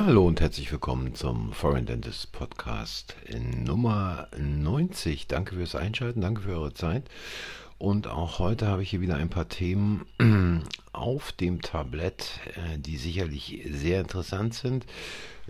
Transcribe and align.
Ja, 0.00 0.06
hallo 0.06 0.26
und 0.26 0.40
herzlich 0.40 0.72
willkommen 0.72 1.14
zum 1.14 1.52
Foreign 1.52 1.84
Dentist 1.84 2.32
Podcast 2.32 3.16
Nummer 3.38 4.28
90. 4.38 5.26
Danke 5.26 5.56
fürs 5.56 5.74
Einschalten, 5.74 6.22
danke 6.22 6.40
für 6.40 6.52
eure 6.52 6.72
Zeit. 6.72 7.04
Und 7.80 8.08
auch 8.08 8.38
heute 8.40 8.66
habe 8.66 8.82
ich 8.82 8.90
hier 8.90 9.00
wieder 9.00 9.16
ein 9.16 9.30
paar 9.30 9.48
Themen 9.48 10.04
auf 10.92 11.32
dem 11.32 11.62
Tablett, 11.62 12.38
äh, 12.54 12.76
die 12.78 12.98
sicherlich 12.98 13.66
sehr 13.70 14.02
interessant 14.02 14.52
sind. 14.52 14.84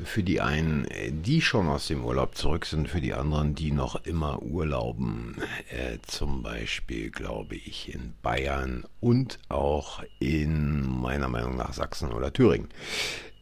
Für 0.04 0.22
die 0.22 0.40
einen, 0.40 0.86
die 1.10 1.42
schon 1.42 1.66
aus 1.66 1.88
dem 1.88 2.04
Urlaub 2.04 2.36
zurück 2.36 2.66
sind, 2.66 2.88
für 2.88 3.00
die 3.00 3.14
anderen, 3.14 3.56
die 3.56 3.72
noch 3.72 4.04
immer 4.06 4.40
urlauben. 4.42 5.38
Äh, 5.70 5.98
zum 6.06 6.44
Beispiel, 6.44 7.10
glaube 7.10 7.56
ich, 7.56 7.92
in 7.92 8.14
Bayern 8.22 8.84
und 9.00 9.40
auch 9.48 10.00
in 10.20 10.88
meiner 10.88 11.28
Meinung 11.28 11.56
nach 11.56 11.72
Sachsen 11.72 12.12
oder 12.12 12.32
Thüringen. 12.32 12.68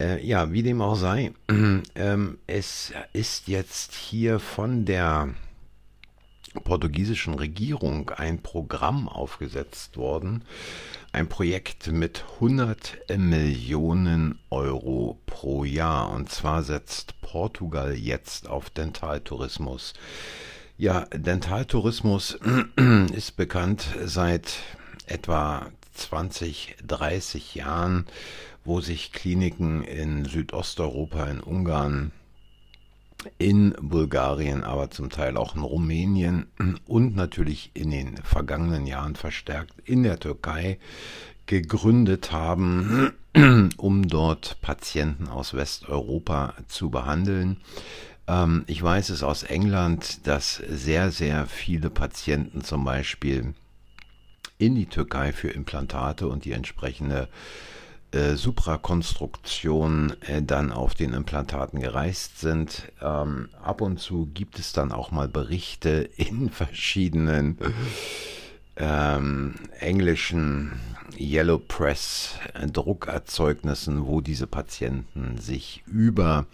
Äh, 0.01 0.25
ja, 0.27 0.51
wie 0.51 0.63
dem 0.63 0.81
auch 0.81 0.97
sei, 0.97 1.33
ähm, 1.95 2.39
es 2.47 2.95
ist 3.13 3.49
jetzt 3.49 3.93
hier 3.93 4.39
von 4.39 4.87
der 4.87 5.29
portugiesischen 6.61 7.35
Regierung 7.35 8.11
ein 8.11 8.43
Programm 8.43 9.09
aufgesetzt 9.09 9.97
worden, 9.97 10.45
ein 11.13 11.29
Projekt 11.29 11.91
mit 11.93 12.25
100 12.35 12.99
Millionen 13.17 14.39
Euro 14.51 15.19
pro 15.27 15.65
Jahr. 15.65 16.11
Und 16.11 16.31
zwar 16.31 16.63
setzt 16.63 17.21
Portugal 17.21 17.95
jetzt 17.95 18.49
auf 18.49 18.71
Dentaltourismus. 18.71 19.95
Ja, 20.77 21.07
Dentaltourismus 21.13 22.39
ist 23.13 23.37
bekannt 23.37 23.85
seit 24.05 24.55
etwa 25.07 25.67
20, 25.95 26.77
30 26.87 27.55
Jahren 27.57 28.07
wo 28.69 28.83
sich 28.83 29.13
Kliniken 29.13 29.83
in 29.83 30.27
Südosteuropa, 30.27 31.25
in 31.25 31.41
Ungarn, 31.41 32.13
in 33.39 33.75
Bulgarien, 33.81 34.65
aber 34.65 34.91
zum 34.91 35.11
Teil 35.11 35.37
auch 35.37 35.57
in 35.57 35.63
Rumänien 35.63 36.47
und 36.87 37.17
natürlich 37.17 37.71
in 37.75 37.91
den 37.91 38.17
vergangenen 38.19 38.87
Jahren 38.87 39.17
verstärkt 39.17 39.75
in 39.85 40.03
der 40.03 40.21
Türkei 40.21 40.79
gegründet 41.47 42.31
haben, 42.31 43.13
um 43.77 44.07
dort 44.07 44.61
Patienten 44.61 45.29
aus 45.29 45.55
Westeuropa 45.55 46.55
zu 46.69 46.91
behandeln. 46.91 47.57
Ähm, 48.29 48.65
ich 48.67 48.83
weiß 48.83 49.09
es 49.09 49.23
aus 49.23 49.43
England, 49.43 50.27
dass 50.27 50.57
sehr, 50.57 51.11
sehr 51.11 51.47
viele 51.47 51.91
Patienten 51.91 52.63
zum 52.63 52.85
Beispiel 52.85 53.55
in 54.59 54.75
die 54.75 54.87
Türkei 54.87 55.33
für 55.33 55.49
Implantate 55.49 56.29
und 56.29 56.45
die 56.45 56.53
entsprechende 56.53 57.29
äh, 58.13 58.35
Suprakonstruktion 58.35 60.15
äh, 60.23 60.43
dann 60.43 60.73
auf 60.73 60.95
den 60.95 61.13
Implantaten 61.13 61.81
gereist 61.81 62.41
sind. 62.41 62.91
Ähm, 63.03 63.51
ab 63.63 63.81
und 63.81 64.01
zu 64.01 64.31
gibt 64.33 64.59
es 64.59 64.73
dann 64.73 64.93
auch 64.93 65.11
mal 65.11 65.29
Berichte 65.29 66.09
in 66.17 66.51
verschiedenen 66.51 67.59
ähm, 68.77 69.57
englischen 69.81 70.81
Yellow 71.19 71.59
Press 71.59 72.37
äh, 72.55 72.67
Druckerzeugnissen, 72.67 74.07
wo 74.07 74.21
diese 74.21 74.47
Patienten 74.47 75.39
sich 75.39 75.83
über 75.87 76.47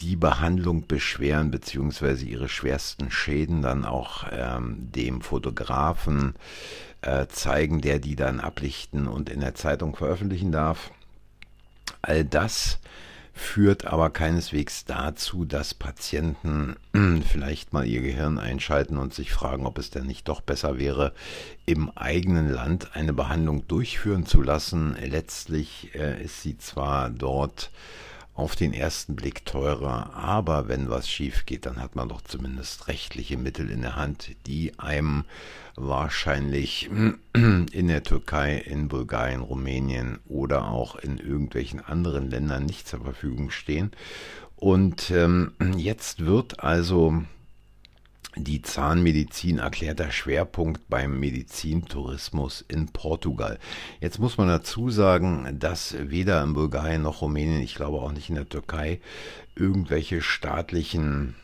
die 0.00 0.16
Behandlung 0.16 0.86
beschweren, 0.86 1.50
beziehungsweise 1.50 2.24
ihre 2.24 2.48
schwersten 2.48 3.10
Schäden 3.10 3.62
dann 3.62 3.84
auch 3.84 4.24
ähm, 4.32 4.90
dem 4.92 5.20
Fotografen 5.20 6.34
äh, 7.04 7.26
zeigen, 7.28 7.80
der 7.80 7.98
die 7.98 8.16
dann 8.16 8.40
ablichten 8.40 9.08
und 9.08 9.28
in 9.28 9.40
der 9.40 9.54
Zeitung 9.54 9.94
veröffentlichen 9.94 10.52
darf. 10.52 10.90
All 12.02 12.24
das 12.24 12.78
führt 13.34 13.84
aber 13.84 14.10
keineswegs 14.10 14.84
dazu, 14.84 15.44
dass 15.44 15.74
Patienten 15.74 16.76
vielleicht 17.28 17.72
mal 17.72 17.84
ihr 17.84 18.00
Gehirn 18.00 18.38
einschalten 18.38 18.96
und 18.96 19.12
sich 19.12 19.32
fragen, 19.32 19.66
ob 19.66 19.78
es 19.78 19.90
denn 19.90 20.06
nicht 20.06 20.28
doch 20.28 20.40
besser 20.40 20.78
wäre, 20.78 21.12
im 21.66 21.90
eigenen 21.96 22.48
Land 22.48 22.94
eine 22.94 23.12
Behandlung 23.12 23.66
durchführen 23.66 24.24
zu 24.24 24.40
lassen. 24.40 24.96
Letztlich 25.04 25.94
äh, 25.94 26.22
ist 26.22 26.42
sie 26.42 26.56
zwar 26.58 27.10
dort 27.10 27.70
auf 28.34 28.56
den 28.56 28.72
ersten 28.72 29.14
Blick 29.14 29.44
teurer, 29.44 30.14
aber 30.14 30.66
wenn 30.68 30.90
was 30.90 31.08
schief 31.08 31.46
geht, 31.46 31.66
dann 31.66 31.80
hat 31.80 31.94
man 31.94 32.08
doch 32.08 32.20
zumindest 32.20 32.88
rechtliche 32.88 33.36
Mittel 33.36 33.70
in 33.70 33.82
der 33.82 33.94
Hand, 33.94 34.30
die 34.46 34.78
einem 34.78 35.24
wahrscheinlich 35.76 36.90
in 37.32 37.88
der 37.88 38.02
Türkei, 38.02 38.56
in 38.56 38.88
Bulgarien, 38.88 39.40
Rumänien 39.40 40.18
oder 40.28 40.68
auch 40.68 40.96
in 40.96 41.18
irgendwelchen 41.18 41.80
anderen 41.80 42.28
Ländern 42.28 42.66
nicht 42.66 42.88
zur 42.88 43.02
Verfügung 43.02 43.50
stehen. 43.50 43.92
Und 44.56 45.10
ähm, 45.10 45.52
jetzt 45.76 46.24
wird 46.26 46.60
also 46.60 47.22
die 48.36 48.62
Zahnmedizin 48.62 49.58
erklärter 49.58 50.10
Schwerpunkt 50.10 50.88
beim 50.88 51.20
Medizintourismus 51.20 52.64
in 52.66 52.88
Portugal. 52.88 53.58
Jetzt 54.00 54.18
muss 54.18 54.38
man 54.38 54.48
dazu 54.48 54.90
sagen, 54.90 55.56
dass 55.58 55.96
weder 55.98 56.42
in 56.42 56.54
Bulgarien 56.54 57.02
noch 57.02 57.22
Rumänien, 57.22 57.60
ich 57.60 57.74
glaube 57.74 57.98
auch 57.98 58.12
nicht 58.12 58.28
in 58.28 58.34
der 58.34 58.48
Türkei, 58.48 59.00
irgendwelche 59.54 60.20
staatlichen 60.20 61.36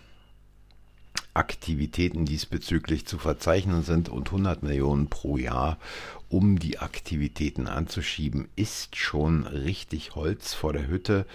Aktivitäten 1.32 2.24
diesbezüglich 2.24 3.06
zu 3.06 3.18
verzeichnen 3.18 3.82
sind 3.82 4.08
und 4.08 4.26
100 4.28 4.62
Millionen 4.62 5.08
pro 5.08 5.36
Jahr, 5.36 5.78
um 6.28 6.58
die 6.58 6.78
Aktivitäten 6.78 7.68
anzuschieben, 7.68 8.48
ist 8.56 8.96
schon 8.96 9.46
richtig 9.46 10.14
Holz 10.16 10.54
vor 10.54 10.72
der 10.72 10.88
Hütte. 10.88 11.26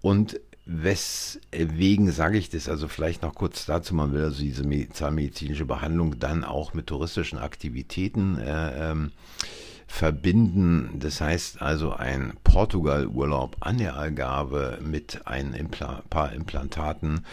Und 0.00 0.40
Weswegen 0.64 2.12
sage 2.12 2.38
ich 2.38 2.48
das? 2.48 2.68
Also 2.68 2.86
vielleicht 2.86 3.22
noch 3.22 3.34
kurz 3.34 3.66
dazu, 3.66 3.94
man 3.94 4.12
will 4.12 4.22
also 4.22 4.42
diese 4.42 4.64
zahnmedizinische 4.90 5.64
Behandlung 5.64 6.20
dann 6.20 6.44
auch 6.44 6.72
mit 6.72 6.86
touristischen 6.86 7.38
Aktivitäten 7.38 8.38
äh, 8.38 8.90
ähm, 8.90 9.10
verbinden. 9.88 11.00
Das 11.00 11.20
heißt 11.20 11.60
also 11.60 11.92
ein 11.92 12.34
Portugal-Urlaub 12.44 13.56
an 13.60 13.78
der 13.78 13.96
Algarve 13.96 14.78
mit 14.80 15.26
ein 15.26 15.52
Impla 15.52 16.02
paar 16.08 16.32
Implantaten 16.32 17.26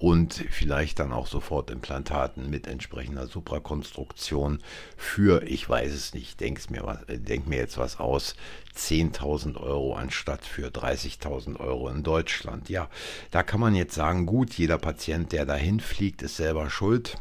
und 0.00 0.32
vielleicht 0.32 0.98
dann 0.98 1.12
auch 1.12 1.26
sofort 1.26 1.70
Implantaten 1.70 2.48
mit 2.48 2.66
entsprechender 2.66 3.26
Suprakonstruktion 3.26 4.60
für, 4.96 5.42
ich 5.42 5.68
weiß 5.68 5.92
es 5.92 6.14
nicht, 6.14 6.40
denk's 6.40 6.70
mir, 6.70 6.84
was, 6.84 7.00
denk 7.06 7.46
mir 7.46 7.58
jetzt 7.58 7.76
was 7.76 8.00
aus, 8.00 8.34
10.000 8.74 9.60
Euro 9.60 9.94
anstatt 9.94 10.46
für 10.46 10.68
30.000 10.68 11.60
Euro 11.60 11.90
in 11.90 12.02
Deutschland. 12.02 12.70
Ja, 12.70 12.88
da 13.30 13.42
kann 13.42 13.60
man 13.60 13.74
jetzt 13.74 13.94
sagen, 13.94 14.24
gut, 14.24 14.54
jeder 14.54 14.78
Patient, 14.78 15.32
der 15.32 15.44
dahin 15.44 15.80
fliegt, 15.80 16.22
ist 16.22 16.36
selber 16.36 16.70
schuld. 16.70 17.18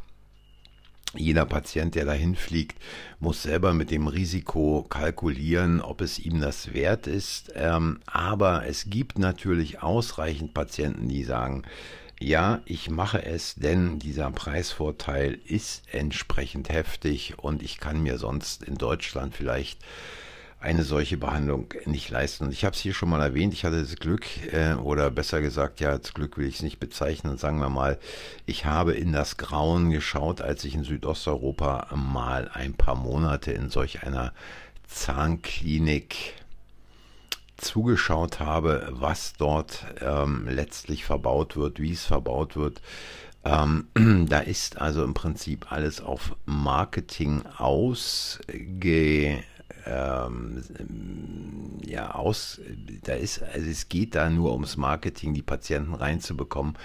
Jeder 1.15 1.45
Patient, 1.45 1.95
der 1.95 2.05
dahin 2.05 2.35
fliegt, 2.35 2.77
muss 3.19 3.43
selber 3.43 3.73
mit 3.73 3.91
dem 3.91 4.07
Risiko 4.07 4.85
kalkulieren, 4.87 5.81
ob 5.81 5.99
es 5.99 6.17
ihm 6.17 6.39
das 6.39 6.73
wert 6.73 7.07
ist. 7.07 7.51
Ähm, 7.55 7.99
aber 8.05 8.67
es 8.67 8.89
gibt 8.89 9.19
natürlich 9.19 9.81
ausreichend 9.81 10.53
Patienten, 10.53 11.09
die 11.09 11.23
sagen, 11.25 11.63
ja, 12.19 12.61
ich 12.65 12.89
mache 12.89 13.25
es, 13.25 13.55
denn 13.55 13.97
dieser 13.97 14.29
Preisvorteil 14.31 15.39
ist 15.45 15.83
entsprechend 15.91 16.69
heftig 16.69 17.35
und 17.37 17.63
ich 17.63 17.79
kann 17.79 18.03
mir 18.03 18.17
sonst 18.17 18.63
in 18.63 18.75
Deutschland 18.75 19.35
vielleicht 19.35 19.79
eine 20.59 20.83
solche 20.83 21.17
Behandlung 21.17 21.73
nicht 21.85 22.09
leisten. 22.09 22.45
Und 22.45 22.51
ich 22.51 22.65
habe 22.65 22.75
es 22.75 22.81
hier 22.81 22.93
schon 22.93 23.09
mal 23.09 23.21
erwähnt, 23.21 23.53
ich 23.53 23.63
hatte 23.63 23.79
das 23.79 23.95
Glück, 23.95 24.25
äh, 24.51 24.73
oder 24.73 25.09
besser 25.09 25.39
gesagt, 25.39 25.79
ja, 25.79 25.97
das 25.97 26.13
Glück 26.13 26.37
will 26.37 26.47
ich 26.47 26.55
es 26.55 26.61
nicht 26.61 26.79
bezeichnen, 26.79 27.37
sagen 27.37 27.59
wir 27.59 27.69
mal, 27.69 27.97
ich 28.45 28.65
habe 28.65 28.93
in 28.93 29.13
das 29.13 29.37
Grauen 29.37 29.89
geschaut, 29.89 30.41
als 30.41 30.65
ich 30.65 30.75
in 30.75 30.83
Südosteuropa 30.83 31.87
mal 31.95 32.49
ein 32.53 32.73
paar 32.73 32.95
Monate 32.95 33.53
in 33.53 33.69
solch 33.69 34.03
einer 34.03 34.33
Zahnklinik 34.87 36.33
zugeschaut 37.59 38.39
habe, 38.39 38.87
was 38.91 39.33
dort 39.33 39.85
ähm, 40.01 40.47
letztlich 40.49 41.05
verbaut 41.05 41.55
wird, 41.55 41.79
wie 41.79 41.93
es 41.93 42.05
verbaut 42.05 42.55
wird. 42.55 42.81
Ähm, 43.43 43.87
da 44.29 44.39
ist 44.39 44.79
also 44.79 45.03
im 45.03 45.13
Prinzip 45.13 45.71
alles 45.71 46.01
auf 46.01 46.35
Marketing 46.45 47.43
ausge 47.57 49.43
ähm, 49.85 50.63
ja 51.85 52.11
aus 52.11 52.59
da 53.03 53.13
ist 53.13 53.41
also 53.41 53.69
es 53.69 53.89
geht 53.89 54.15
da 54.15 54.29
nur 54.29 54.51
ums 54.51 54.77
Marketing 54.77 55.33
die 55.33 55.41
Patienten 55.41 55.93
reinzubekommen 55.93 56.75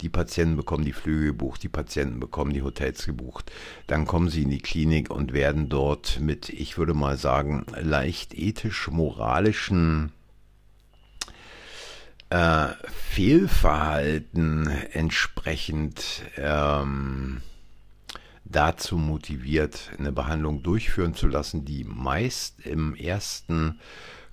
die 0.00 0.08
Patienten 0.08 0.56
bekommen 0.56 0.84
die 0.84 0.92
Flüge 0.92 1.26
gebucht 1.26 1.62
die 1.62 1.68
Patienten 1.68 2.20
bekommen 2.20 2.52
die 2.52 2.62
Hotels 2.62 3.06
gebucht 3.06 3.50
dann 3.86 4.06
kommen 4.06 4.28
sie 4.28 4.42
in 4.42 4.50
die 4.50 4.60
Klinik 4.60 5.10
und 5.10 5.32
werden 5.32 5.68
dort 5.68 6.20
mit 6.20 6.48
ich 6.50 6.78
würde 6.78 6.94
mal 6.94 7.16
sagen 7.16 7.64
leicht 7.80 8.34
ethisch 8.34 8.88
moralischen 8.88 10.12
äh, 12.32 12.68
Fehlverhalten 13.10 14.66
entsprechend 14.66 16.22
ähm, 16.38 17.42
dazu 18.46 18.96
motiviert, 18.96 19.90
eine 19.98 20.12
Behandlung 20.12 20.62
durchführen 20.62 21.14
zu 21.14 21.26
lassen, 21.26 21.66
die 21.66 21.84
meist 21.84 22.64
im 22.64 22.94
ersten 22.94 23.78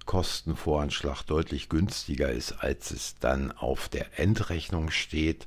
Kostenvoranschlag 0.06 1.24
deutlich 1.24 1.68
günstiger 1.68 2.30
ist, 2.30 2.54
als 2.64 2.92
es 2.92 3.16
dann 3.20 3.52
auf 3.52 3.90
der 3.90 4.18
Endrechnung 4.18 4.92
steht. 4.92 5.46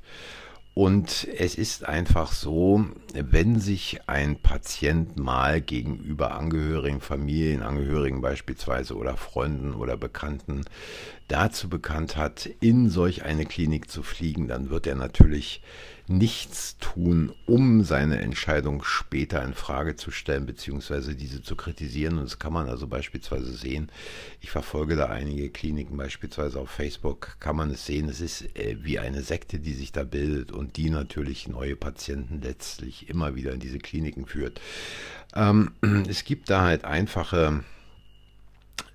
Und 0.75 1.27
es 1.37 1.53
ist 1.53 1.85
einfach 1.85 2.31
so, 2.31 2.85
wenn 3.13 3.59
sich 3.59 4.01
ein 4.07 4.37
Patient 4.37 5.17
mal 5.17 5.61
gegenüber 5.61 6.33
Angehörigen, 6.33 6.99
Familienangehörigen 6.99 8.21
beispielsweise 8.21 8.95
oder 8.95 9.15
Freunden 9.15 9.75
oder 9.75 9.97
Bekannten 9.97 10.65
dazu 11.27 11.69
bekannt 11.69 12.17
hat, 12.17 12.49
in 12.59 12.89
solch 12.89 13.23
eine 13.23 13.45
Klinik 13.45 13.89
zu 13.89 14.01
fliegen, 14.01 14.47
dann 14.47 14.71
wird 14.71 14.87
er 14.87 14.95
natürlich 14.95 15.61
nichts 16.07 16.77
tun, 16.79 17.31
um 17.45 17.83
seine 17.83 18.19
Entscheidung 18.19 18.83
später 18.83 19.43
in 19.43 19.53
Frage 19.53 19.95
zu 19.95 20.11
stellen, 20.11 20.45
beziehungsweise 20.45 21.15
diese 21.15 21.41
zu 21.41 21.55
kritisieren. 21.55 22.17
Und 22.17 22.25
das 22.25 22.39
kann 22.39 22.53
man 22.53 22.67
also 22.67 22.87
beispielsweise 22.87 23.53
sehen. 23.53 23.89
Ich 24.41 24.51
verfolge 24.51 24.95
da 24.95 25.07
einige 25.07 25.49
Kliniken, 25.49 25.95
beispielsweise 25.95 26.59
auf 26.59 26.69
Facebook, 26.69 27.37
kann 27.39 27.55
man 27.55 27.71
es 27.71 27.85
sehen. 27.85 28.09
Es 28.09 28.19
ist 28.19 28.57
äh, 28.57 28.77
wie 28.81 28.99
eine 28.99 29.21
Sekte, 29.21 29.59
die 29.59 29.73
sich 29.73 29.91
da 29.91 30.03
bildet 30.03 30.51
und 30.51 30.75
die 30.75 30.89
natürlich 30.89 31.47
neue 31.47 31.75
Patienten 31.75 32.41
letztlich 32.41 33.09
immer 33.09 33.35
wieder 33.35 33.53
in 33.53 33.59
diese 33.59 33.79
Kliniken 33.79 34.25
führt. 34.25 34.59
Ähm, 35.35 35.71
es 36.09 36.25
gibt 36.25 36.49
da 36.49 36.63
halt 36.63 36.83
einfache 36.83 37.63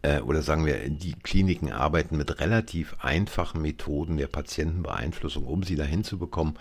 äh, 0.03 0.21
oder 0.21 0.43
sagen 0.43 0.67
wir, 0.67 0.89
die 0.89 1.15
Kliniken 1.15 1.73
arbeiten 1.73 2.17
mit 2.17 2.41
relativ 2.41 2.97
einfachen 3.01 3.63
Methoden 3.63 4.17
der 4.17 4.29
Patientenbeeinflussung, 4.29 5.47
um 5.47 5.63
sie 5.63 5.77
dahin 5.77 6.05
zu 6.05 6.19
bekommen. 6.19 6.55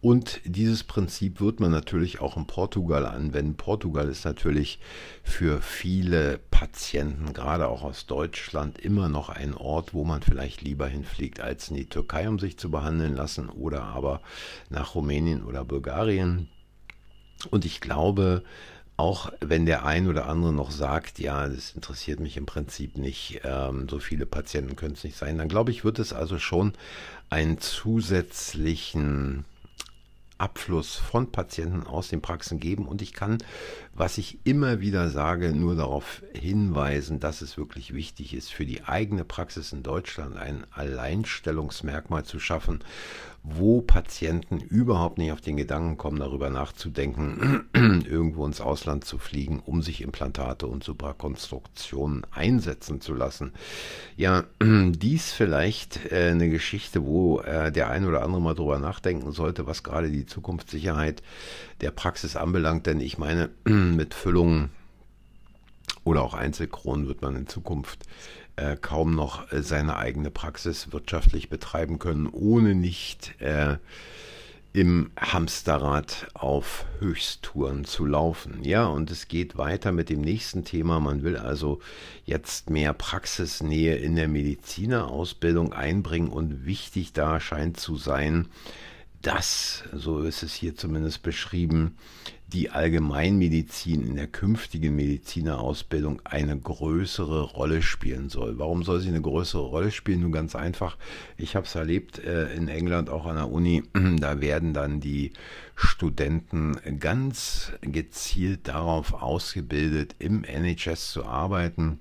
Und 0.00 0.40
dieses 0.44 0.84
Prinzip 0.84 1.40
wird 1.40 1.58
man 1.58 1.72
natürlich 1.72 2.20
auch 2.20 2.36
in 2.36 2.46
Portugal 2.46 3.04
anwenden. 3.04 3.56
Portugal 3.56 4.08
ist 4.08 4.24
natürlich 4.24 4.78
für 5.24 5.60
viele 5.60 6.38
Patienten, 6.52 7.32
gerade 7.32 7.66
auch 7.66 7.82
aus 7.82 8.06
Deutschland, 8.06 8.78
immer 8.78 9.08
noch 9.08 9.28
ein 9.28 9.54
Ort, 9.54 9.94
wo 9.94 10.04
man 10.04 10.22
vielleicht 10.22 10.62
lieber 10.62 10.86
hinfliegt 10.86 11.40
als 11.40 11.70
in 11.70 11.76
die 11.76 11.88
Türkei, 11.88 12.28
um 12.28 12.38
sich 12.38 12.58
zu 12.58 12.70
behandeln 12.70 13.16
lassen 13.16 13.48
oder 13.48 13.82
aber 13.82 14.20
nach 14.70 14.94
Rumänien 14.94 15.42
oder 15.42 15.64
Bulgarien. 15.64 16.48
Und 17.50 17.64
ich 17.64 17.80
glaube, 17.80 18.44
auch 18.98 19.32
wenn 19.40 19.64
der 19.64 19.86
ein 19.86 20.08
oder 20.08 20.26
andere 20.26 20.52
noch 20.52 20.72
sagt, 20.72 21.20
ja, 21.20 21.48
das 21.48 21.70
interessiert 21.70 22.18
mich 22.18 22.36
im 22.36 22.46
Prinzip 22.46 22.98
nicht, 22.98 23.40
ähm, 23.44 23.88
so 23.88 24.00
viele 24.00 24.26
Patienten 24.26 24.74
können 24.74 24.94
es 24.94 25.04
nicht 25.04 25.16
sein, 25.16 25.38
dann 25.38 25.48
glaube 25.48 25.70
ich, 25.70 25.84
wird 25.84 26.00
es 26.00 26.12
also 26.12 26.40
schon 26.40 26.72
einen 27.30 27.58
zusätzlichen 27.58 29.44
Abfluss 30.38 30.94
von 30.94 31.30
Patienten 31.32 31.86
aus 31.86 32.08
den 32.08 32.22
Praxen 32.22 32.60
geben. 32.60 32.86
Und 32.86 33.02
ich 33.02 33.12
kann, 33.12 33.38
was 33.92 34.18
ich 34.18 34.38
immer 34.44 34.80
wieder 34.80 35.10
sage, 35.10 35.52
nur 35.52 35.74
darauf 35.74 36.22
hinweisen, 36.32 37.20
dass 37.20 37.42
es 37.42 37.58
wirklich 37.58 37.92
wichtig 37.92 38.34
ist, 38.34 38.52
für 38.52 38.64
die 38.64 38.84
eigene 38.84 39.24
Praxis 39.24 39.72
in 39.72 39.82
Deutschland 39.82 40.36
ein 40.36 40.64
Alleinstellungsmerkmal 40.70 42.24
zu 42.24 42.38
schaffen, 42.38 42.80
wo 43.42 43.80
Patienten 43.80 44.58
überhaupt 44.60 45.18
nicht 45.18 45.32
auf 45.32 45.40
den 45.40 45.56
Gedanken 45.56 45.96
kommen, 45.96 46.18
darüber 46.18 46.50
nachzudenken, 46.50 47.64
irgendwo 47.74 48.44
ins 48.46 48.60
Ausland 48.60 49.04
zu 49.04 49.18
fliegen, 49.18 49.62
um 49.64 49.82
sich 49.82 50.02
Implantate 50.02 50.66
und 50.66 50.84
Suprakonstruktionen 50.84 52.26
einsetzen 52.30 53.00
zu 53.00 53.14
lassen. 53.14 53.52
Ja, 54.16 54.44
dies 54.62 55.32
vielleicht 55.32 56.12
äh, 56.12 56.30
eine 56.30 56.50
Geschichte, 56.50 57.04
wo 57.04 57.40
äh, 57.40 57.72
der 57.72 57.90
ein 57.90 58.04
oder 58.04 58.22
andere 58.22 58.42
mal 58.42 58.54
drüber 58.54 58.78
nachdenken 58.78 59.32
sollte, 59.32 59.66
was 59.66 59.82
gerade 59.82 60.10
die 60.10 60.26
Zukunftssicherheit 60.28 61.22
der 61.80 61.90
Praxis 61.90 62.36
anbelangt, 62.36 62.86
denn 62.86 63.00
ich 63.00 63.18
meine, 63.18 63.50
mit 63.64 64.14
Füllungen 64.14 64.70
oder 66.04 66.22
auch 66.22 66.34
Einzelkronen 66.34 67.06
wird 67.06 67.22
man 67.22 67.36
in 67.36 67.46
Zukunft 67.48 68.04
äh, 68.56 68.76
kaum 68.76 69.14
noch 69.14 69.52
äh, 69.52 69.62
seine 69.62 69.96
eigene 69.96 70.30
Praxis 70.30 70.92
wirtschaftlich 70.92 71.48
betreiben 71.48 71.98
können, 71.98 72.26
ohne 72.26 72.74
nicht 72.74 73.40
äh, 73.40 73.76
im 74.72 75.10
Hamsterrad 75.18 76.28
auf 76.34 76.84
Höchsttouren 76.98 77.84
zu 77.84 78.04
laufen. 78.04 78.62
Ja, 78.62 78.86
und 78.86 79.10
es 79.10 79.28
geht 79.28 79.56
weiter 79.56 79.92
mit 79.92 80.10
dem 80.10 80.20
nächsten 80.20 80.64
Thema. 80.64 81.00
Man 81.00 81.22
will 81.22 81.36
also 81.36 81.80
jetzt 82.24 82.68
mehr 82.68 82.92
Praxisnähe 82.92 83.96
in 83.96 84.14
der 84.14 84.28
Medizinerausbildung 84.28 85.72
einbringen 85.72 86.28
und 86.28 86.66
wichtig 86.66 87.12
da 87.12 87.40
scheint 87.40 87.80
zu 87.80 87.96
sein, 87.96 88.48
dass, 89.22 89.82
so 89.92 90.20
ist 90.20 90.42
es 90.42 90.54
hier 90.54 90.76
zumindest 90.76 91.22
beschrieben, 91.22 91.96
die 92.46 92.70
Allgemeinmedizin 92.70 94.06
in 94.06 94.16
der 94.16 94.26
künftigen 94.26 94.96
Medizinerausbildung 94.96 96.22
eine 96.24 96.58
größere 96.58 97.42
Rolle 97.42 97.82
spielen 97.82 98.30
soll. 98.30 98.58
Warum 98.58 98.84
soll 98.84 99.00
sie 99.00 99.08
eine 99.08 99.20
größere 99.20 99.62
Rolle 99.62 99.90
spielen? 99.90 100.22
Nun 100.22 100.32
ganz 100.32 100.56
einfach. 100.56 100.96
Ich 101.36 101.56
habe 101.56 101.66
es 101.66 101.74
erlebt 101.74 102.18
äh, 102.20 102.54
in 102.54 102.68
England, 102.68 103.10
auch 103.10 103.26
an 103.26 103.36
der 103.36 103.50
Uni. 103.50 103.82
Da 104.18 104.40
werden 104.40 104.72
dann 104.72 105.00
die 105.00 105.32
Studenten 105.74 106.76
ganz 106.98 107.72
gezielt 107.82 108.66
darauf 108.68 109.12
ausgebildet, 109.14 110.16
im 110.18 110.44
NHS 110.44 111.12
zu 111.12 111.24
arbeiten. 111.24 111.98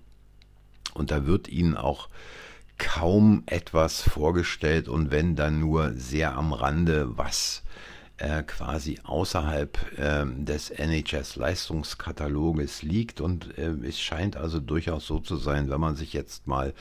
Und 0.94 1.12
da 1.12 1.26
wird 1.26 1.48
ihnen 1.48 1.76
auch 1.76 2.10
kaum 2.78 3.44
etwas 3.46 4.02
vorgestellt 4.02 4.88
und 4.88 5.12
wenn 5.12 5.36
dann 5.36 5.60
nur 5.60 5.94
sehr 5.94 6.36
am 6.36 6.54
Rande, 6.54 7.18
was 7.18 7.64
äh, 8.18 8.44
quasi 8.44 9.00
außerhalb 9.04 10.00
äh, 10.00 10.26
des 10.26 10.72
NHS-Leistungskataloges 10.72 12.82
liegt. 12.82 13.22
Und 13.22 13.56
äh, 13.58 13.74
es 13.88 14.00
scheint 14.00 14.36
also 14.38 14.60
durchaus 14.60 15.06
so 15.06 15.20
zu 15.20 15.38
sein, 15.38 15.70
wenn 15.70 15.80
man 15.80 15.96
sich 15.96 16.14
jetzt 16.14 16.48
mal 16.48 16.74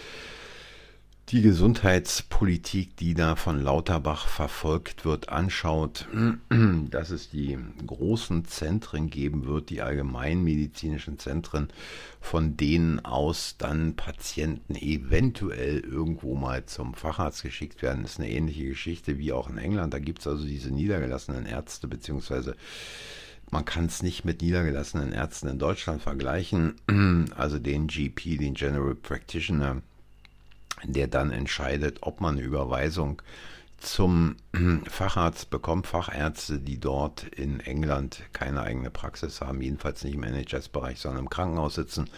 die 1.28 1.42
Gesundheitspolitik, 1.42 2.96
die 2.96 3.14
da 3.14 3.34
von 3.34 3.60
Lauterbach 3.60 4.28
verfolgt 4.28 5.04
wird, 5.04 5.28
anschaut, 5.28 6.06
dass 6.90 7.10
es 7.10 7.30
die 7.30 7.58
großen 7.84 8.44
Zentren 8.44 9.10
geben 9.10 9.44
wird, 9.44 9.70
die 9.70 9.82
allgemeinmedizinischen 9.82 11.18
Zentren, 11.18 11.68
von 12.20 12.56
denen 12.56 13.04
aus 13.04 13.56
dann 13.58 13.96
Patienten 13.96 14.76
eventuell 14.76 15.80
irgendwo 15.80 16.36
mal 16.36 16.64
zum 16.66 16.94
Facharzt 16.94 17.42
geschickt 17.42 17.82
werden, 17.82 18.04
ist 18.04 18.20
eine 18.20 18.30
ähnliche 18.30 18.68
Geschichte 18.68 19.18
wie 19.18 19.32
auch 19.32 19.50
in 19.50 19.58
England. 19.58 19.94
Da 19.94 19.98
gibt 19.98 20.20
es 20.20 20.28
also 20.28 20.44
diese 20.44 20.70
niedergelassenen 20.70 21.44
Ärzte, 21.44 21.88
beziehungsweise 21.88 22.54
man 23.50 23.64
kann 23.64 23.86
es 23.86 24.00
nicht 24.00 24.24
mit 24.24 24.42
niedergelassenen 24.42 25.12
Ärzten 25.12 25.48
in 25.48 25.58
Deutschland 25.58 26.02
vergleichen, 26.02 26.74
also 27.36 27.58
den 27.58 27.88
GP, 27.88 28.38
den 28.38 28.54
General 28.54 28.94
Practitioner 28.94 29.82
der 30.92 31.08
dann 31.08 31.30
entscheidet, 31.30 31.98
ob 32.02 32.20
man 32.20 32.36
eine 32.36 32.46
Überweisung 32.46 33.22
zum 33.78 34.36
Facharzt 34.88 35.50
bekommt. 35.50 35.86
Fachärzte, 35.86 36.58
die 36.58 36.78
dort 36.78 37.24
in 37.24 37.60
England 37.60 38.22
keine 38.32 38.62
eigene 38.62 38.90
Praxis 38.90 39.40
haben, 39.40 39.60
jedenfalls 39.60 40.04
nicht 40.04 40.14
im 40.14 40.22
NHS-Bereich, 40.22 40.98
sondern 40.98 41.24
im 41.24 41.30
Krankenhaus 41.30 41.74
sitzen 41.74 42.08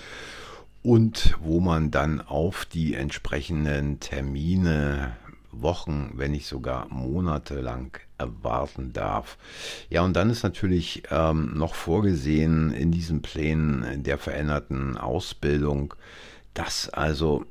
und 0.83 1.37
wo 1.41 1.61
man 1.61 1.91
dann 1.91 2.21
auf 2.21 2.65
die 2.65 2.95
entsprechenden 2.95 4.01
Termine 4.01 5.17
Wochen, 5.51 6.13
wenn 6.15 6.33
nicht 6.33 6.47
sogar 6.47 6.89
Monate 6.89 7.61
lang 7.61 7.99
erwarten 8.19 8.93
darf. 8.93 9.39
Ja, 9.89 10.03
und 10.03 10.15
dann 10.15 10.31
ist 10.31 10.43
natürlich 10.43 11.05
ähm, 11.11 11.53
noch 11.55 11.75
vorgesehen 11.75 12.71
in 12.71 12.93
diesen 12.93 13.23
Plänen 13.23 14.03
der 14.03 14.19
veränderten 14.19 14.97
Ausbildung 14.97 15.95
dass 16.59 16.89
also 16.89 17.45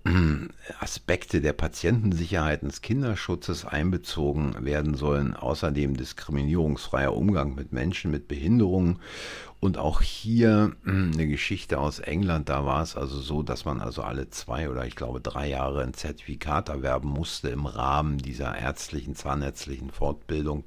Aspekte 0.82 1.40
der 1.40 1.54
Patientensicherheit 1.54 2.62
des 2.62 2.82
Kinderschutzes 2.82 3.64
einbezogen 3.64 4.66
werden 4.66 4.96
sollen, 4.96 5.34
außerdem 5.34 5.96
diskriminierungsfreier 5.96 7.16
Umgang 7.16 7.56
mit 7.56 7.72
Menschen 7.72 8.12
mit 8.12 8.28
Behinderungen. 8.28 9.00
Und 9.62 9.78
auch 9.78 10.02
hier 10.02 10.76
eine 10.86 11.26
Geschichte 11.26 11.80
aus 11.80 12.00
England, 12.00 12.50
da 12.50 12.66
war 12.66 12.84
es 12.84 12.98
also 12.98 13.22
so, 13.22 13.44
dass 13.44 13.64
man 13.64 13.80
also 13.80 14.02
alle 14.02 14.30
zwei 14.30 14.70
oder 14.70 14.86
ich 14.86 14.98
glaube 14.98 15.22
drei 15.22 15.48
Jahre 15.48 15.84
ein 15.84 15.94
Zertifikat 15.94 16.68
erwerben 16.68 17.08
musste 17.08 17.48
im 17.48 17.66
Rahmen 17.66 18.18
dieser 18.18 18.58
ärztlichen, 18.58 19.16
zahnärztlichen 19.16 19.90
Fortbildung. 19.90 20.66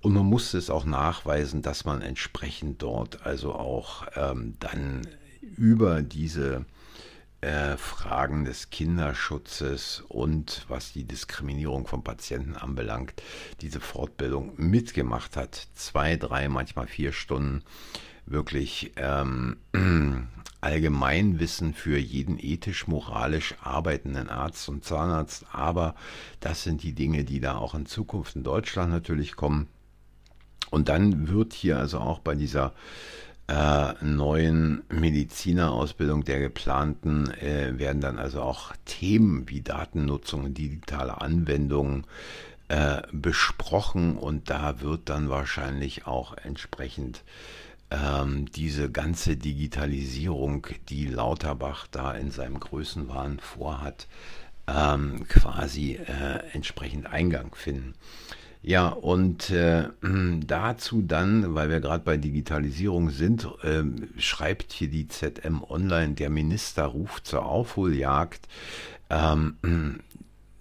Und 0.00 0.14
man 0.14 0.26
musste 0.26 0.58
es 0.58 0.70
auch 0.70 0.84
nachweisen, 0.84 1.62
dass 1.62 1.84
man 1.84 2.02
entsprechend 2.02 2.82
dort 2.82 3.26
also 3.26 3.52
auch 3.52 4.06
ähm, 4.14 4.54
dann 4.60 5.08
über 5.56 6.02
diese 6.02 6.64
äh, 7.40 7.76
Fragen 7.76 8.44
des 8.44 8.70
Kinderschutzes 8.70 10.02
und 10.08 10.64
was 10.68 10.92
die 10.92 11.04
Diskriminierung 11.04 11.86
von 11.86 12.02
Patienten 12.02 12.56
anbelangt, 12.56 13.14
diese 13.60 13.80
Fortbildung 13.80 14.54
mitgemacht 14.56 15.36
hat. 15.36 15.68
Zwei, 15.74 16.16
drei, 16.16 16.48
manchmal 16.48 16.88
vier 16.88 17.12
Stunden 17.12 17.62
wirklich 18.26 18.92
ähm, 18.96 19.58
Allgemeinwissen 20.60 21.74
für 21.74 21.98
jeden 21.98 22.38
ethisch-moralisch 22.40 23.54
arbeitenden 23.62 24.28
Arzt 24.28 24.68
und 24.68 24.84
Zahnarzt. 24.84 25.46
Aber 25.52 25.94
das 26.40 26.64
sind 26.64 26.82
die 26.82 26.92
Dinge, 26.92 27.22
die 27.22 27.40
da 27.40 27.56
auch 27.56 27.74
in 27.74 27.86
Zukunft 27.86 28.34
in 28.34 28.42
Deutschland 28.42 28.90
natürlich 28.90 29.36
kommen. 29.36 29.68
Und 30.70 30.88
dann 30.88 31.28
wird 31.28 31.52
hier 31.52 31.78
also 31.78 31.98
auch 32.00 32.18
bei 32.18 32.34
dieser 32.34 32.74
äh, 33.48 33.94
neuen 34.04 34.82
Medizinerausbildung 34.90 36.24
der 36.24 36.38
geplanten 36.38 37.30
äh, 37.30 37.78
werden 37.78 38.00
dann 38.00 38.18
also 38.18 38.42
auch 38.42 38.72
Themen 38.84 39.48
wie 39.48 39.62
Datennutzung, 39.62 40.52
digitale 40.52 41.20
Anwendungen 41.20 42.06
äh, 42.68 43.02
besprochen 43.10 44.16
und 44.18 44.50
da 44.50 44.80
wird 44.80 45.08
dann 45.08 45.30
wahrscheinlich 45.30 46.06
auch 46.06 46.36
entsprechend 46.36 47.24
ähm, 47.90 48.46
diese 48.52 48.90
ganze 48.90 49.36
Digitalisierung, 49.36 50.66
die 50.90 51.06
Lauterbach 51.06 51.86
da 51.90 52.12
in 52.12 52.30
seinem 52.30 52.60
Größenwahn 52.60 53.40
vorhat, 53.40 54.06
ähm, 54.66 55.26
quasi 55.28 55.94
äh, 55.94 56.42
entsprechend 56.52 57.06
Eingang 57.06 57.54
finden. 57.54 57.94
Ja, 58.68 58.88
und 58.88 59.48
äh, 59.48 59.88
dazu 60.46 61.00
dann, 61.00 61.54
weil 61.54 61.70
wir 61.70 61.80
gerade 61.80 62.04
bei 62.04 62.18
Digitalisierung 62.18 63.08
sind, 63.08 63.48
äh, 63.62 63.82
schreibt 64.20 64.74
hier 64.74 64.88
die 64.88 65.08
ZM 65.08 65.62
Online, 65.66 66.12
der 66.12 66.28
Minister 66.28 66.84
ruft 66.84 67.26
zur 67.26 67.46
Aufholjagd. 67.46 68.46
Ähm, 69.08 69.56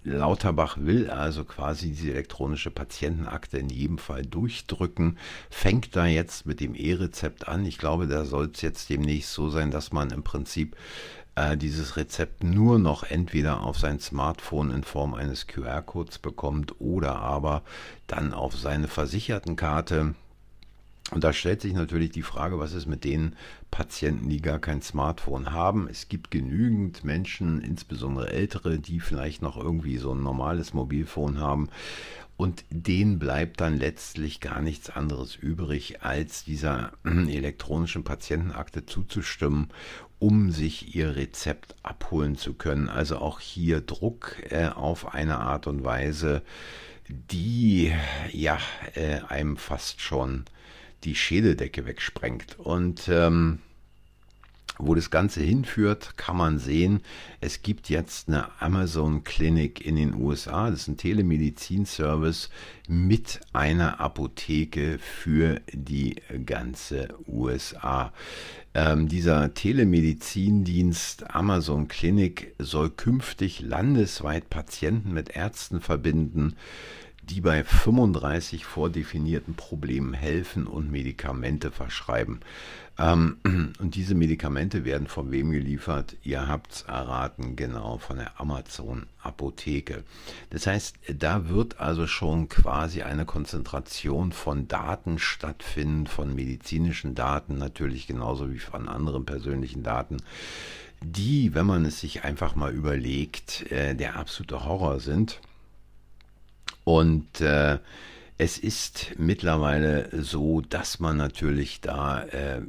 Lauterbach 0.06 0.78
will 0.80 1.10
also 1.10 1.44
quasi 1.44 1.90
diese 1.90 2.12
elektronische 2.12 2.72
Patientenakte 2.72 3.58
in 3.58 3.68
jedem 3.68 3.98
Fall 3.98 4.26
durchdrücken, 4.26 5.18
fängt 5.50 5.94
da 5.98 6.06
jetzt 6.06 6.46
mit 6.46 6.62
dem 6.62 6.76
E-Rezept 6.76 7.50
an. 7.50 7.66
Ich 7.66 7.78
glaube, 7.78 8.08
da 8.08 8.24
soll 8.24 8.52
es 8.54 8.62
jetzt 8.62 8.90
demnächst 8.90 9.34
so 9.34 9.50
sein, 9.50 9.70
dass 9.70 9.92
man 9.92 10.12
im 10.12 10.24
Prinzip 10.24 10.78
äh, 11.38 11.56
dieses 11.56 11.96
Rezept 11.96 12.44
nur 12.44 12.80
noch 12.80 13.04
entweder 13.04 13.62
auf 13.62 13.78
sein 13.78 14.00
Smartphone 14.00 14.72
in 14.72 14.84
Form 14.84 15.14
eines 15.14 15.48
QR-Codes 15.48 16.18
bekommt 16.20 16.82
oder 16.82 17.18
aber 17.20 17.62
dann 18.08 18.34
auf 18.34 18.58
seine 18.58 18.88
Versichertenkarte 18.88 20.16
und 21.12 21.24
da 21.24 21.32
stellt 21.32 21.62
sich 21.62 21.74
natürlich 21.74 22.12
die 22.12 22.22
Frage, 22.22 22.60
was 22.60 22.74
ist 22.74 22.86
mit 22.86 23.06
den 23.06 23.36
Patienten, 23.72 24.28
die 24.28 24.42
gar 24.42 24.60
kein 24.60 24.82
Smartphone 24.82 25.52
haben? 25.52 25.88
Es 25.90 26.10
gibt 26.10 26.32
genügend 26.32 27.06
Menschen, 27.06 27.62
insbesondere 27.62 28.32
ältere, 28.32 28.78
die 28.78 29.00
vielleicht 29.00 29.42
noch 29.42 29.58
irgendwie 29.58 29.98
so 29.98 30.14
ein 30.14 30.22
normales 30.22 30.74
Mobilfon 30.74 31.40
haben. 31.40 31.70
Und 32.36 32.66
denen 32.70 33.20
bleibt 33.20 33.62
dann 33.62 33.78
letztlich 33.78 34.42
gar 34.42 34.62
nichts 34.62 34.90
anderes 34.90 35.36
übrig, 35.36 36.04
als 36.04 36.44
dieser 36.44 36.92
elektronischen 37.04 38.04
Patientenakte 38.04 38.86
zuzustimmen, 38.86 39.70
um 40.20 40.52
sich 40.52 40.94
ihr 40.94 41.16
Rezept 41.16 41.76
abholen 41.84 42.36
zu 42.36 42.54
können. 42.54 42.90
Also 42.90 43.18
auch 43.18 43.40
hier 43.40 43.80
Druck 43.82 44.36
äh, 44.50 44.68
auf 44.68 45.14
eine 45.14 45.40
Art 45.40 45.68
und 45.68 45.84
Weise, 45.84 46.44
die 47.08 47.94
ja 48.32 48.60
äh, 48.94 49.22
einem 49.22 49.56
fast 49.56 50.02
schon 50.02 50.46
die 51.04 51.16
Schädeldecke 51.16 51.86
wegsprengt. 51.86 52.60
Und 52.60 53.08
ähm, 53.08 53.60
wo 54.80 54.94
das 54.94 55.10
Ganze 55.10 55.42
hinführt, 55.42 56.18
kann 56.18 56.38
man 56.38 56.60
sehen. 56.60 57.02
Es 57.42 57.62
gibt 57.62 57.90
jetzt 57.90 58.28
eine 58.28 58.48
Amazon 58.62 59.24
Clinic 59.24 59.84
in 59.86 59.96
den 59.96 60.14
USA. 60.14 60.70
Das 60.70 60.82
ist 60.82 60.88
ein 60.88 60.98
Telemedizin-Service 60.98 62.50
mit 62.88 63.42
einer 63.54 64.00
Apotheke 64.00 65.00
für 65.00 65.62
die 65.74 66.22
ganze 66.46 67.10
USA. 67.28 68.14
Ähm, 68.74 69.08
dieser 69.08 69.54
Telemedizindienst 69.54 71.34
Amazon 71.36 71.88
Clinic 71.88 72.54
soll 72.60 72.92
künftig 72.92 73.62
landesweit 73.62 74.50
Patienten 74.50 75.14
mit 75.14 75.30
Ärzten 75.30 75.82
verbinden 75.82 76.56
die 77.30 77.42
bei 77.42 77.64
35 77.64 78.66
vordefinierten 78.66 79.56
Problemen 79.56 80.14
helfen 80.14 80.66
und 80.68 80.92
Medikamente 80.92 81.72
verschreiben. 81.72 82.40
Ähm, 82.98 83.38
und 83.80 83.96
diese 83.96 84.16
Medikamente 84.16 84.86
werden 84.86 85.08
von 85.08 85.32
wem 85.32 85.52
geliefert? 85.52 86.16
Ihr 86.24 86.48
habt 86.48 86.72
es 86.72 86.82
erraten, 86.84 87.56
genau 87.56 87.98
von 87.98 88.18
der 88.18 88.40
Amazon 88.40 89.08
Apotheke. 89.22 90.04
Das 90.50 90.68
heißt, 90.68 90.96
da 91.16 91.50
wird 91.50 91.80
also 91.80 92.08
schon 92.08 92.50
quasi 92.50 93.02
eine 93.04 93.26
Konzentration 93.26 94.32
von 94.32 94.68
Daten 94.68 95.20
stattfinden, 95.20 96.08
von 96.08 96.34
medizinischen 96.34 97.14
Daten 97.14 97.58
natürlich 97.58 98.08
genauso 98.08 98.52
wie 98.52 98.60
von 98.60 98.88
anderen 98.88 99.26
persönlichen 99.26 99.84
Daten 99.84 100.18
die, 101.02 101.54
wenn 101.54 101.68
man 101.68 101.86
es 101.86 102.00
sich 102.00 102.24
einfach 102.24 102.56
mal 102.56 102.74
überlegt, 102.74 103.72
äh, 103.72 103.94
der 103.94 104.16
absolute 104.16 104.66
Horror 104.66 105.00
sind. 105.00 105.40
Und 106.88 107.42
äh, 107.42 107.80
es 108.38 108.58
ist 108.58 109.16
mittlerweile 109.18 110.08
so, 110.24 110.62
dass 110.62 111.02
man 111.02 111.18
natürlich 111.18 111.82
da 111.82 112.24
äh, 112.24 112.62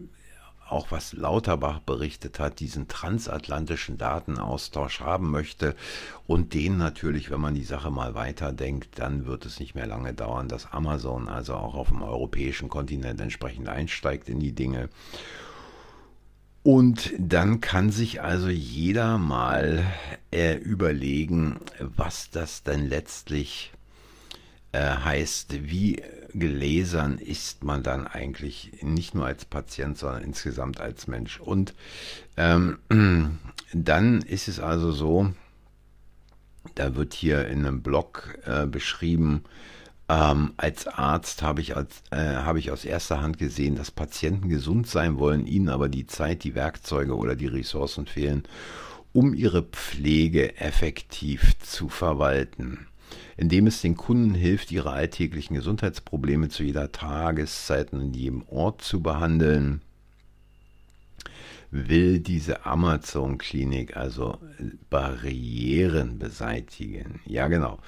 auch 0.68 0.90
was 0.90 1.12
Lauterbach 1.12 1.78
berichtet 1.78 2.40
hat, 2.40 2.58
diesen 2.58 2.88
transatlantischen 2.88 3.96
Datenaustausch 3.96 4.98
haben 5.02 5.30
möchte 5.30 5.76
und 6.26 6.52
den 6.52 6.78
natürlich, 6.78 7.30
wenn 7.30 7.40
man 7.40 7.54
die 7.54 7.62
Sache 7.62 7.92
mal 7.92 8.16
weiterdenkt, 8.16 8.98
dann 8.98 9.24
wird 9.24 9.46
es 9.46 9.60
nicht 9.60 9.76
mehr 9.76 9.86
lange 9.86 10.14
dauern, 10.14 10.48
dass 10.48 10.72
Amazon 10.72 11.28
also 11.28 11.54
auch 11.54 11.76
auf 11.76 11.90
dem 11.90 12.02
europäischen 12.02 12.68
Kontinent 12.68 13.20
entsprechend 13.20 13.68
einsteigt 13.68 14.28
in 14.28 14.40
die 14.40 14.52
Dinge. 14.52 14.88
Und 16.64 17.12
dann 17.20 17.60
kann 17.60 17.92
sich 17.92 18.20
also 18.20 18.48
jeder 18.48 19.16
mal 19.16 19.84
äh, 20.32 20.56
überlegen, 20.56 21.60
was 21.78 22.30
das 22.30 22.64
denn 22.64 22.88
letztlich 22.88 23.72
äh, 24.72 24.80
heißt, 24.80 25.70
wie 25.70 26.02
gläsern 26.34 27.18
ist 27.18 27.64
man 27.64 27.82
dann 27.82 28.06
eigentlich 28.06 28.72
nicht 28.82 29.14
nur 29.14 29.26
als 29.26 29.44
Patient, 29.44 29.96
sondern 29.96 30.22
insgesamt 30.22 30.80
als 30.80 31.06
Mensch. 31.06 31.40
Und 31.40 31.74
ähm, 32.36 32.78
dann 33.72 34.22
ist 34.22 34.48
es 34.48 34.60
also 34.60 34.92
so, 34.92 35.32
da 36.74 36.94
wird 36.94 37.14
hier 37.14 37.48
in 37.48 37.64
einem 37.64 37.82
Blog 37.82 38.38
äh, 38.44 38.66
beschrieben, 38.66 39.44
ähm, 40.10 40.52
als 40.56 40.86
Arzt 40.86 41.42
habe 41.42 41.60
ich, 41.60 41.76
als, 41.76 42.02
äh, 42.10 42.16
habe 42.16 42.58
ich 42.58 42.70
aus 42.70 42.84
erster 42.84 43.20
Hand 43.20 43.38
gesehen, 43.38 43.76
dass 43.76 43.90
Patienten 43.90 44.48
gesund 44.48 44.86
sein 44.86 45.18
wollen, 45.18 45.46
ihnen 45.46 45.68
aber 45.68 45.88
die 45.88 46.06
Zeit, 46.06 46.44
die 46.44 46.54
Werkzeuge 46.54 47.14
oder 47.14 47.36
die 47.36 47.46
Ressourcen 47.46 48.06
fehlen, 48.06 48.44
um 49.12 49.34
ihre 49.34 49.62
Pflege 49.62 50.56
effektiv 50.58 51.58
zu 51.58 51.88
verwalten 51.88 52.87
indem 53.36 53.66
es 53.66 53.80
den 53.80 53.96
Kunden 53.96 54.34
hilft, 54.34 54.72
ihre 54.72 54.92
alltäglichen 54.92 55.54
Gesundheitsprobleme 55.54 56.48
zu 56.48 56.62
jeder 56.62 56.92
Tageszeit 56.92 57.92
und 57.92 58.14
jedem 58.14 58.42
Ort 58.48 58.82
zu 58.82 59.00
behandeln 59.00 59.82
will 61.70 62.20
diese 62.20 62.64
Amazon-Klinik 62.64 63.96
also 63.96 64.38
Barrieren 64.88 66.18
beseitigen. 66.18 67.20
Ja, 67.26 67.48
genau. 67.48 67.78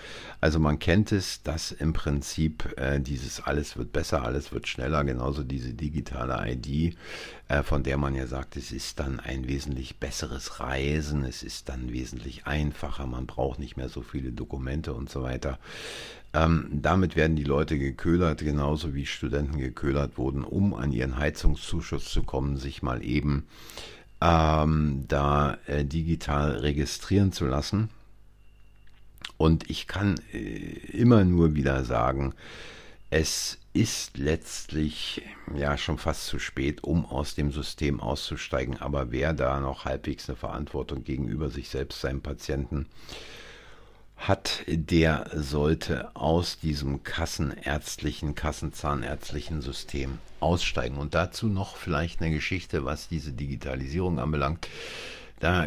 Also 0.41 0.59
man 0.59 0.79
kennt 0.79 1.13
es, 1.13 1.43
dass 1.43 1.73
im 1.73 1.93
Prinzip 1.93 2.75
äh, 2.77 3.01
dieses 3.01 3.41
alles 3.41 3.77
wird 3.77 3.93
besser, 3.93 4.23
alles 4.23 4.53
wird 4.53 4.69
schneller, 4.69 5.05
genauso 5.05 5.43
diese 5.43 5.73
digitale 5.73 6.53
ID, 6.53 6.67
äh, 6.69 6.95
von 7.65 7.83
der 7.83 7.97
man 7.97 8.15
ja 8.15 8.27
sagt, 8.27 8.57
es 8.57 8.71
ist 8.71 9.01
dann 9.01 9.19
ein 9.19 9.49
wesentlich 9.49 9.97
besseres 9.97 10.61
Reisen, 10.61 11.25
es 11.25 11.43
ist 11.43 11.69
dann 11.69 11.93
wesentlich 11.93 12.47
einfacher, 12.47 13.07
man 13.07 13.27
braucht 13.27 13.59
nicht 13.59 13.77
mehr 13.77 13.89
so 13.89 14.03
viele 14.03 14.31
Dokumente 14.31 14.93
und 14.93 15.11
so 15.11 15.23
weiter. 15.23 15.59
Ähm, 16.33 16.69
damit 16.71 17.17
werden 17.17 17.35
die 17.35 17.45
Leute 17.45 17.77
geködert, 17.77 18.39
genauso 18.39 18.95
wie 18.95 19.05
Studenten 19.05 19.59
geködert 19.59 20.17
wurden, 20.17 20.45
um 20.45 20.75
an 20.75 20.93
ihren 20.93 21.19
Heizungszuschuss 21.19 22.05
zu 22.13 22.23
kommen, 22.23 22.57
sich 22.57 22.83
mal 22.83 23.03
eben 23.05 23.47
ähm, 24.21 25.07
da 25.09 25.59
äh, 25.67 25.85
digital 25.85 26.59
registrieren 26.59 27.33
zu 27.33 27.47
lassen. 27.47 27.89
Und 29.39 29.69
ich 29.69 29.89
kann 29.89 30.21
äh, 30.33 30.39
immer 30.39 31.25
nur 31.25 31.55
wieder 31.55 31.85
sagen, 31.85 32.35
es 33.11 33.59
ist 33.73 34.19
letztlich 34.19 35.23
ja 35.55 35.77
schon 35.77 35.99
fast 35.99 36.27
zu 36.27 36.39
spät, 36.39 36.83
um 36.85 37.05
aus 37.05 37.35
dem 37.35 37.53
System 37.53 38.01
auszusteigen. 38.01 38.79
Aber 38.79 39.11
wer 39.11 39.33
da 39.33 39.61
noch 39.61 39.85
halbwegs 39.85 40.29
eine 40.29 40.37
Verantwortung 40.37 41.05
gegenüber 41.05 41.51
sich 41.51 41.69
selbst, 41.69 42.01
seinem 42.01 42.21
Patienten 42.21 42.87
hat, 44.17 44.65
der 44.67 45.31
sollte 45.35 46.15
aus 46.15 46.59
diesem 46.59 47.03
kassenärztlichen, 47.03 48.35
kassenzahnärztlichen 48.35 49.61
System 49.61 50.19
aussteigen. 50.41 50.99
Und 50.99 51.15
dazu 51.15 51.47
noch 51.47 51.77
vielleicht 51.77 52.21
eine 52.21 52.31
Geschichte, 52.31 52.85
was 52.85 53.09
diese 53.09 53.33
Digitalisierung 53.33 54.19
anbelangt. 54.19 54.69
Da 55.41 55.67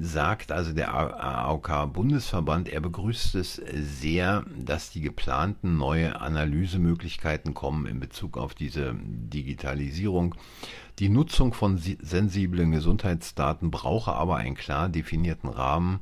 sagt 0.00 0.52
also 0.52 0.72
der 0.72 0.94
AOK-Bundesverband, 0.94 2.68
er 2.68 2.80
begrüßt 2.80 3.34
es 3.34 3.60
sehr, 3.74 4.44
dass 4.56 4.90
die 4.90 5.00
geplanten 5.00 5.76
neue 5.76 6.20
Analysemöglichkeiten 6.20 7.52
kommen 7.52 7.86
in 7.86 7.98
Bezug 7.98 8.38
auf 8.38 8.54
diese 8.54 8.94
Digitalisierung. 8.96 10.36
Die 11.00 11.08
Nutzung 11.08 11.52
von 11.52 11.78
sensiblen 11.78 12.70
Gesundheitsdaten 12.70 13.72
brauche 13.72 14.12
aber 14.12 14.36
einen 14.36 14.54
klar 14.54 14.88
definierten 14.88 15.48
Rahmen, 15.48 15.98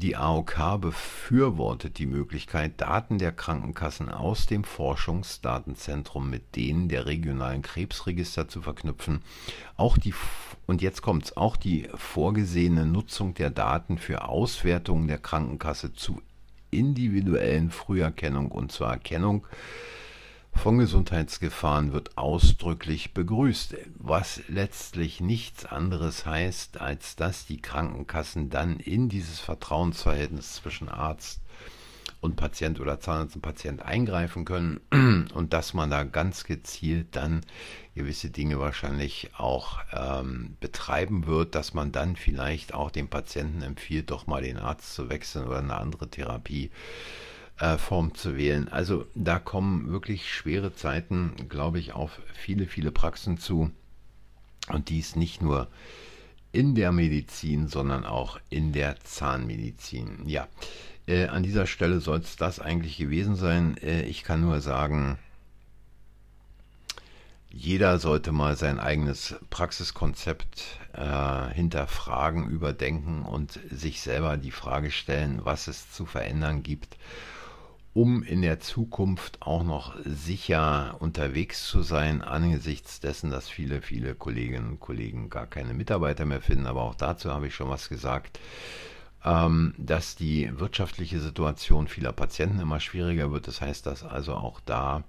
Die 0.00 0.14
AOK 0.14 0.80
befürwortet 0.80 1.98
die 1.98 2.06
Möglichkeit, 2.06 2.80
Daten 2.80 3.18
der 3.18 3.32
Krankenkassen 3.32 4.08
aus 4.10 4.46
dem 4.46 4.62
Forschungsdatenzentrum 4.62 6.30
mit 6.30 6.54
denen 6.54 6.88
der 6.88 7.06
regionalen 7.06 7.62
Krebsregister 7.62 8.46
zu 8.46 8.62
verknüpfen. 8.62 9.22
Auch 9.76 9.98
die 9.98 10.14
und 10.68 10.82
jetzt 10.82 11.02
kommt's, 11.02 11.36
auch 11.36 11.56
die 11.56 11.88
vorgesehene 11.96 12.86
Nutzung 12.86 13.34
der 13.34 13.50
Daten 13.50 13.98
für 13.98 14.28
Auswertungen 14.28 15.08
der 15.08 15.18
Krankenkasse 15.18 15.92
zu 15.92 16.22
individuellen 16.70 17.72
Früherkennung 17.72 18.52
und 18.52 18.70
zur 18.70 18.86
Erkennung 18.86 19.48
von 20.58 20.78
Gesundheitsgefahren 20.78 21.92
wird 21.92 22.18
ausdrücklich 22.18 23.14
begrüßt, 23.14 23.76
was 23.94 24.42
letztlich 24.48 25.20
nichts 25.20 25.64
anderes 25.64 26.26
heißt, 26.26 26.80
als 26.80 27.14
dass 27.14 27.46
die 27.46 27.62
Krankenkassen 27.62 28.50
dann 28.50 28.80
in 28.80 29.08
dieses 29.08 29.38
Vertrauensverhältnis 29.38 30.54
zwischen 30.54 30.88
Arzt 30.88 31.40
und 32.20 32.34
Patient 32.34 32.80
oder 32.80 32.98
Zahnarzt 32.98 33.36
und 33.36 33.42
Patient 33.42 33.82
eingreifen 33.82 34.44
können 34.44 34.80
und 35.32 35.52
dass 35.52 35.74
man 35.74 35.90
da 35.90 36.02
ganz 36.02 36.42
gezielt 36.42 37.14
dann 37.14 37.42
gewisse 37.94 38.30
Dinge 38.30 38.58
wahrscheinlich 38.58 39.30
auch 39.36 39.78
ähm, 39.92 40.56
betreiben 40.58 41.26
wird, 41.26 41.54
dass 41.54 41.72
man 41.72 41.92
dann 41.92 42.16
vielleicht 42.16 42.74
auch 42.74 42.90
dem 42.90 43.08
Patienten 43.08 43.62
empfiehlt, 43.62 44.10
doch 44.10 44.26
mal 44.26 44.42
den 44.42 44.58
Arzt 44.58 44.94
zu 44.94 45.08
wechseln 45.08 45.46
oder 45.46 45.58
eine 45.58 45.76
andere 45.76 46.08
Therapie 46.08 46.64
äh, 46.66 47.37
Form 47.78 48.14
zu 48.14 48.36
wählen. 48.36 48.68
Also 48.68 49.06
da 49.14 49.38
kommen 49.40 49.90
wirklich 49.90 50.32
schwere 50.32 50.74
Zeiten, 50.74 51.34
glaube 51.48 51.80
ich, 51.80 51.92
auf 51.92 52.20
viele, 52.32 52.66
viele 52.66 52.92
Praxen 52.92 53.38
zu. 53.38 53.72
Und 54.68 54.90
dies 54.90 55.16
nicht 55.16 55.42
nur 55.42 55.68
in 56.52 56.74
der 56.74 56.92
Medizin, 56.92 57.66
sondern 57.66 58.04
auch 58.04 58.38
in 58.48 58.72
der 58.72 59.00
Zahnmedizin. 59.00 60.22
Ja, 60.26 60.46
äh, 61.06 61.26
an 61.26 61.42
dieser 61.42 61.66
Stelle 61.66 62.00
soll 62.00 62.18
es 62.18 62.36
das 62.36 62.60
eigentlich 62.60 62.96
gewesen 62.96 63.34
sein. 63.34 63.76
Äh, 63.78 64.02
ich 64.02 64.22
kann 64.22 64.40
nur 64.40 64.60
sagen, 64.60 65.18
jeder 67.50 67.98
sollte 67.98 68.30
mal 68.30 68.56
sein 68.56 68.78
eigenes 68.78 69.34
Praxiskonzept 69.50 70.78
äh, 70.92 71.54
hinterfragen, 71.54 72.48
überdenken 72.48 73.22
und 73.22 73.58
sich 73.70 74.00
selber 74.00 74.36
die 74.36 74.50
Frage 74.50 74.90
stellen, 74.90 75.40
was 75.44 75.66
es 75.66 75.90
zu 75.90 76.06
verändern 76.06 76.62
gibt 76.62 76.96
um 77.94 78.22
in 78.22 78.42
der 78.42 78.60
Zukunft 78.60 79.42
auch 79.42 79.64
noch 79.64 79.96
sicher 80.04 80.96
unterwegs 81.00 81.66
zu 81.66 81.82
sein, 81.82 82.22
angesichts 82.22 83.00
dessen, 83.00 83.30
dass 83.30 83.48
viele, 83.48 83.82
viele 83.82 84.14
Kolleginnen 84.14 84.68
und 84.68 84.80
Kollegen 84.80 85.30
gar 85.30 85.46
keine 85.46 85.74
Mitarbeiter 85.74 86.24
mehr 86.24 86.40
finden. 86.40 86.66
Aber 86.66 86.82
auch 86.82 86.94
dazu 86.94 87.32
habe 87.32 87.48
ich 87.48 87.54
schon 87.54 87.70
was 87.70 87.88
gesagt, 87.88 88.38
ähm, 89.24 89.74
dass 89.78 90.16
die 90.16 90.50
wirtschaftliche 90.58 91.20
Situation 91.20 91.88
vieler 91.88 92.12
Patienten 92.12 92.60
immer 92.60 92.80
schwieriger 92.80 93.32
wird. 93.32 93.48
Das 93.48 93.60
heißt, 93.60 93.86
dass 93.86 94.04
also 94.04 94.34
auch 94.34 94.60
da 94.64 95.02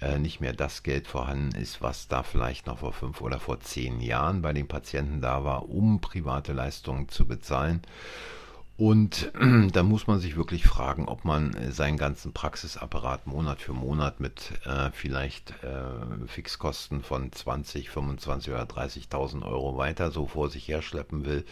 äh, 0.00 0.18
nicht 0.18 0.40
mehr 0.40 0.52
das 0.52 0.82
Geld 0.82 1.06
vorhanden 1.08 1.54
ist, 1.56 1.82
was 1.82 2.08
da 2.08 2.22
vielleicht 2.22 2.66
noch 2.66 2.78
vor 2.78 2.92
fünf 2.92 3.20
oder 3.20 3.38
vor 3.38 3.60
zehn 3.60 4.00
Jahren 4.00 4.40
bei 4.40 4.52
den 4.52 4.68
Patienten 4.68 5.20
da 5.20 5.44
war, 5.44 5.68
um 5.68 6.00
private 6.00 6.52
Leistungen 6.52 7.08
zu 7.08 7.26
bezahlen. 7.26 7.82
Und 8.80 9.30
da 9.72 9.82
muss 9.82 10.06
man 10.06 10.20
sich 10.20 10.36
wirklich 10.36 10.64
fragen, 10.64 11.06
ob 11.06 11.26
man 11.26 11.52
äh, 11.52 11.70
seinen 11.70 11.98
ganzen 11.98 12.32
Praxisapparat 12.32 13.26
Monat 13.26 13.60
für 13.60 13.74
Monat 13.74 14.20
mit 14.20 14.52
äh, 14.64 14.90
vielleicht 14.90 15.50
äh, 15.62 16.26
Fixkosten 16.26 17.02
von 17.02 17.30
20, 17.30 17.90
25 17.90 18.54
oder 18.54 18.62
30.000 18.62 19.42
Euro 19.42 19.76
weiter 19.76 20.10
so 20.10 20.26
vor 20.26 20.48
sich 20.48 20.66
herschleppen 20.66 21.26
will. 21.26 21.44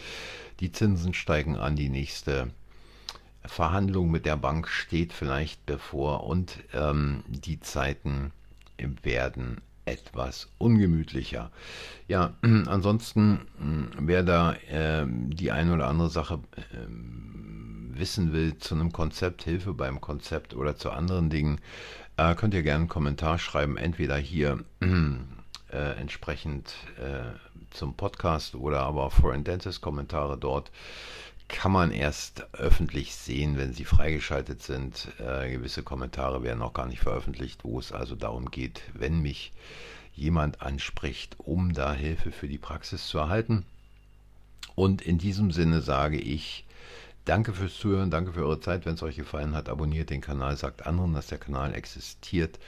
Die 0.59 0.71
Zinsen 0.71 1.13
steigen 1.13 1.55
an, 1.55 1.75
die 1.75 1.89
nächste 1.89 2.49
Verhandlung 3.45 4.09
mit 4.09 4.25
der 4.25 4.35
Bank 4.35 4.67
steht 4.67 5.13
vielleicht 5.13 5.63
bevor 5.67 6.23
und 6.23 6.57
ähm, 6.73 7.23
die 7.27 7.59
Zeiten 7.59 8.31
werden 9.03 9.61
etwas 9.89 10.49
ungemütlicher. 10.57 11.51
Ja, 12.07 12.33
ansonsten, 12.41 13.41
wer 13.99 14.23
da 14.23 14.53
äh, 14.53 15.05
die 15.07 15.51
eine 15.51 15.73
oder 15.73 15.87
andere 15.87 16.09
Sache 16.09 16.39
äh, 16.55 16.87
wissen 17.99 18.33
will 18.33 18.57
zu 18.57 18.75
einem 18.75 18.91
Konzept, 18.91 19.43
Hilfe 19.43 19.73
beim 19.73 19.99
Konzept 20.01 20.53
oder 20.53 20.75
zu 20.75 20.91
anderen 20.91 21.29
Dingen, 21.29 21.59
äh, 22.17 22.35
könnt 22.35 22.53
ihr 22.53 22.63
gerne 22.63 22.81
einen 22.81 22.89
Kommentar 22.89 23.39
schreiben, 23.39 23.77
entweder 23.77 24.17
hier 24.17 24.63
äh, 25.71 25.99
entsprechend 25.99 26.73
äh, 26.97 27.33
zum 27.71 27.95
Podcast 27.95 28.55
oder 28.55 28.81
aber 28.81 29.11
Foreign 29.11 29.43
Dentist 29.43 29.81
Kommentare 29.81 30.37
dort 30.37 30.71
kann 31.49 31.71
man 31.71 31.91
erst 31.91 32.47
öffentlich 32.53 33.15
sehen, 33.15 33.57
wenn 33.57 33.73
sie 33.73 33.83
freigeschaltet 33.83 34.61
sind. 34.61 35.07
Äh, 35.19 35.51
gewisse 35.51 35.83
Kommentare 35.83 36.43
werden 36.43 36.59
noch 36.59 36.73
gar 36.73 36.85
nicht 36.85 37.01
veröffentlicht, 37.01 37.63
wo 37.63 37.79
es 37.79 37.91
also 37.91 38.15
darum 38.15 38.49
geht, 38.51 38.81
wenn 38.93 39.21
mich 39.21 39.51
jemand 40.15 40.61
anspricht, 40.61 41.35
um 41.39 41.73
da 41.73 41.93
Hilfe 41.93 42.31
für 42.31 42.47
die 42.47 42.57
Praxis 42.57 43.07
zu 43.07 43.17
erhalten. 43.17 43.65
Und 44.75 45.01
in 45.01 45.17
diesem 45.17 45.51
Sinne 45.51 45.81
sage 45.81 46.17
ich, 46.17 46.65
danke 47.25 47.53
fürs 47.53 47.75
Zuhören, 47.75 48.11
danke 48.11 48.31
für 48.33 48.45
eure 48.45 48.61
Zeit. 48.61 48.85
Wenn 48.85 48.95
es 48.95 49.03
euch 49.03 49.15
gefallen 49.15 49.55
hat, 49.55 49.69
abonniert 49.69 50.09
den 50.09 50.21
Kanal, 50.21 50.55
sagt 50.55 50.85
anderen, 50.85 51.13
dass 51.13 51.27
der 51.27 51.37
Kanal 51.37 51.73
existiert. 51.73 52.59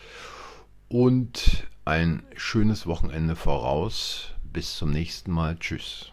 Und 0.89 1.67
ein 1.85 2.23
schönes 2.35 2.85
Wochenende 2.85 3.35
voraus. 3.35 4.31
Bis 4.43 4.75
zum 4.75 4.91
nächsten 4.91 5.31
Mal. 5.31 5.57
Tschüss. 5.57 6.10